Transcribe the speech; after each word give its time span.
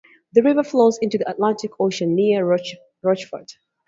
The 0.33 0.41
river 0.41 0.63
flows 0.63 0.97
into 0.99 1.19
the 1.19 1.29
Atlantic 1.29 1.73
Ocean 1.79 2.15
near 2.15 2.43
Rochefort. 3.03 3.51